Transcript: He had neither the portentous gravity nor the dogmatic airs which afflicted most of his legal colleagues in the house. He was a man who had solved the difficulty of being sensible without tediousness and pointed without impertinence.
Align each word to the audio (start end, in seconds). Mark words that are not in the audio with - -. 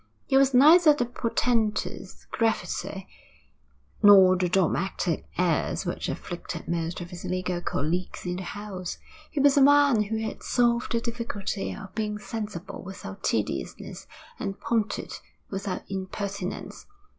He 0.25 0.35
had 0.35 0.51
neither 0.55 0.95
the 0.95 1.05
portentous 1.05 2.25
gravity 2.31 3.07
nor 4.01 4.35
the 4.35 4.49
dogmatic 4.49 5.27
airs 5.37 5.85
which 5.85 6.09
afflicted 6.09 6.67
most 6.67 7.01
of 7.01 7.11
his 7.11 7.23
legal 7.23 7.61
colleagues 7.61 8.25
in 8.25 8.37
the 8.37 8.41
house. 8.43 8.97
He 9.29 9.39
was 9.39 9.57
a 9.57 9.61
man 9.61 10.01
who 10.05 10.17
had 10.17 10.41
solved 10.41 10.93
the 10.93 11.01
difficulty 11.01 11.71
of 11.75 11.93
being 11.93 12.17
sensible 12.17 12.81
without 12.81 13.21
tediousness 13.23 14.07
and 14.39 14.59
pointed 14.59 15.13
without 15.51 15.83
impertinence. 15.87 16.87